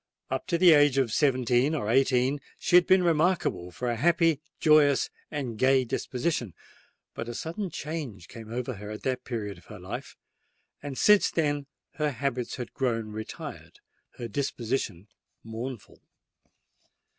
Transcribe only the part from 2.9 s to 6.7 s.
remarkable for a happy, joyous, and gay disposition: